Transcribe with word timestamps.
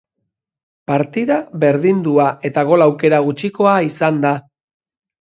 Partida 0.91 1.37
berdindua 1.65 2.27
eta 2.51 2.65
gol 2.73 2.87
aukera 2.89 3.23
gutxikoa 3.31 3.79
izan 3.93 4.23
da. 4.29 4.37